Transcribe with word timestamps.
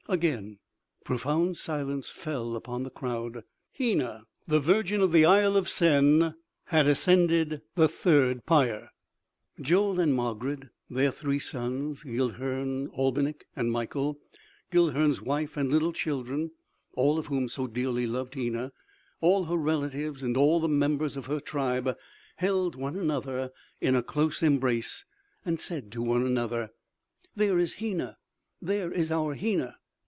Again 0.09 0.57
profound 1.05 1.55
silence 1.55 2.09
fell 2.09 2.57
upon 2.57 2.83
the 2.83 2.89
crowd. 2.89 3.43
Hena, 3.71 4.25
the 4.45 4.59
virgin 4.59 4.99
of 4.99 5.13
the 5.13 5.23
Isle 5.23 5.55
of 5.55 5.69
Sen, 5.69 6.35
had 6.65 6.85
ascended 6.85 7.61
the 7.75 7.87
third 7.87 8.45
pyre. 8.45 8.91
Joel 9.61 10.01
and 10.01 10.13
Margarid, 10.13 10.69
their 10.89 11.11
three 11.11 11.39
sons, 11.39 12.03
Guilhern, 12.03 12.89
Albinik 12.89 13.45
and 13.55 13.71
Mikael, 13.71 14.17
Guilhern's 14.69 15.21
wife 15.21 15.55
and 15.55 15.71
little 15.71 15.93
children 15.93 16.51
all 16.95 17.17
of 17.17 17.27
whom 17.27 17.47
so 17.47 17.65
dearly 17.65 18.05
loved 18.05 18.33
Hena, 18.33 18.73
all 19.21 19.45
her 19.45 19.55
relatives 19.55 20.23
and 20.23 20.35
all 20.35 20.59
the 20.59 20.67
members 20.67 21.15
of 21.15 21.27
her 21.27 21.39
tribe 21.39 21.95
held 22.37 22.75
one 22.75 22.97
another 22.97 23.51
in 23.79 23.95
a 23.95 24.03
close 24.03 24.43
embrace, 24.43 25.05
and 25.45 25.57
said 25.57 25.89
to 25.93 26.01
one 26.01 26.25
another: 26.25 26.71
"There 27.33 27.57
is 27.59 27.75
Hena.... 27.75 28.17
There 28.61 28.91
is 28.91 29.09
our 29.09 29.35
Hena!" 29.35 29.77